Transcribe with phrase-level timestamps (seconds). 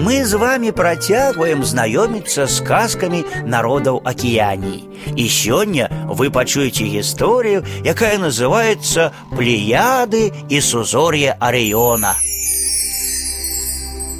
[0.00, 4.87] мы з вами працягваем знаёміцца з казкамі народаў акіяній.
[5.15, 12.15] І сёння вы пачуеце гісторыю, якая называецца плеяды і сузор'е Арыёна.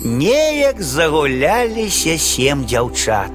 [0.04, 3.32] Неяк загуляліся сем дзяўчат.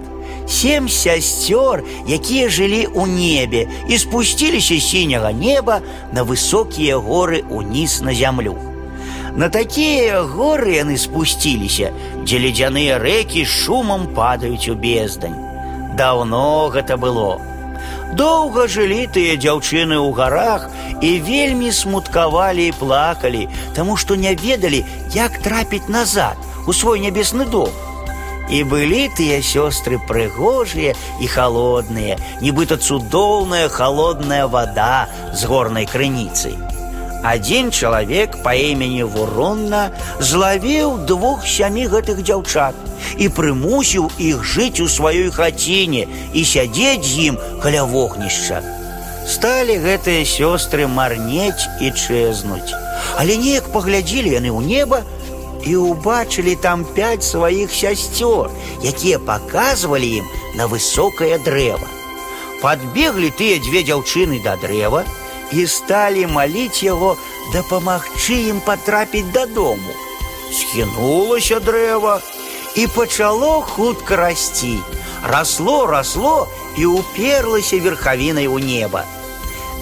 [0.47, 5.81] Сем сясцёр, якія жылі ў небе і спусціліся сіняга неба
[6.13, 8.55] на высокія горы ўніз на зямлю.
[9.36, 11.92] На такія горы яны спусціліся,
[12.24, 15.40] дзе ледзяныя рэкі шумам падаюць у бездань.
[15.96, 17.40] Даўно гэта было.
[18.14, 20.68] Доўга жылі тыя дзяўчыны ў гарах
[21.02, 24.84] і вельмі смуткавалі і плакалі, таму што не ведалі,
[25.16, 26.36] як трапіць назад
[26.68, 27.72] у свой нябесны дом.
[28.52, 30.92] І былі тыя сёстры прыгожыя
[31.24, 36.60] і холодныя, нібыта цудоўная холодная вода з горнай крыніцай.
[37.26, 39.82] Адзін чалавек па імені Вуронна
[40.20, 42.74] злавіў двух сямі гэтых дзяўчат
[43.22, 48.62] і прымусіў іх жыць у сваёй хаціне і сядзець з ім каля вогнішча.
[49.30, 52.74] Сталі гэтыя сёстры марнець і чэзнуць.
[53.22, 55.06] Але неяк паглядзелі яны ў неба
[55.62, 58.50] і ўбачылі там пяць сваіх сясцёр,
[58.82, 60.26] якія паказвалі ім
[60.58, 61.86] на высокае дрэва.
[62.66, 65.06] Падбеглі тыя дзве дзяўчыны да дрэва
[65.52, 67.18] і сталі маліць яго
[67.54, 69.96] дапамагчы ім патрапіць дадому.
[70.52, 72.20] Схінулася дрэва
[72.76, 74.78] і пачало хутка расці.
[75.24, 76.48] Расло, расло
[76.78, 79.04] і уперлася верхавінай у неба.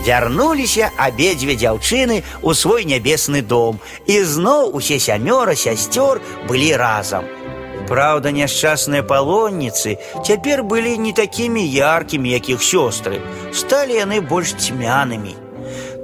[0.06, 7.28] Вярнуліся абедзве дзяўчыны ў свой нябесны дом, і зноў усе сямёра сясцёр былі разам.
[7.90, 13.20] Праўда, няшчасныя палонніцы цяпер былі не такімі яркімі, як іх сёстры,
[13.52, 15.36] сталі яны больш цьмянымі.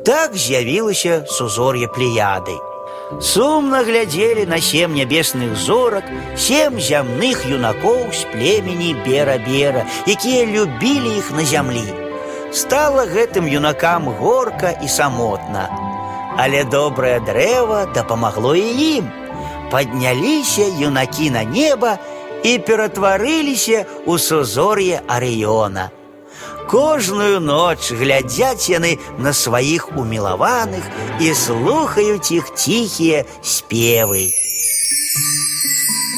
[0.05, 2.57] Так з'явілася сузор'е плеяды.
[3.21, 6.05] Сумна глядзелі на сем нябесных зорак,
[6.37, 11.85] сем зямных юнакоў з племені бера-бера, якія любілі іх на зямлі.
[12.51, 15.69] Стала гэтым юнакам горка і самотна.
[16.37, 19.05] Але добрае дрэва дапамагло і ім.
[19.71, 21.97] Падняліся юнакі на неба
[22.43, 25.89] і ператварыліся ў сузор'е Арыёна.
[26.69, 30.83] Кожную ноч глядзяць яны на сваіх умілаваных
[31.21, 34.33] і слухаюць іх ціхія спевы.